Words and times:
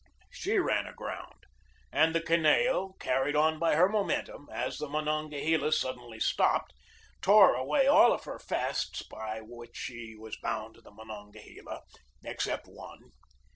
She 0.31 0.57
ran 0.57 0.87
aground, 0.87 1.45
and 1.91 2.15
the 2.15 2.21
Kineo, 2.21 2.93
car 2.99 3.25
ried 3.25 3.35
on 3.35 3.59
by 3.59 3.75
her 3.75 3.87
momentum 3.87 4.49
as 4.51 4.79
the 4.79 4.89
Monongahela 4.89 5.71
sud 5.71 5.97
denly 5.97 6.19
stopped, 6.19 6.73
tore 7.21 7.53
away 7.53 7.85
all 7.85 8.11
of 8.11 8.23
her 8.23 8.39
fasts 8.39 9.03
by 9.03 9.41
which 9.43 9.77
she 9.77 10.15
was 10.15 10.37
bound 10.37 10.73
to 10.73 10.81
the 10.81 10.89
Monongahela 10.89 11.83
except 12.23 12.65
one. 12.67 13.11